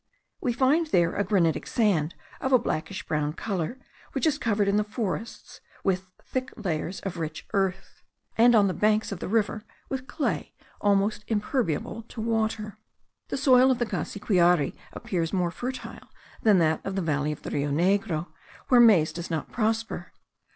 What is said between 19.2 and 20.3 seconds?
not prosper.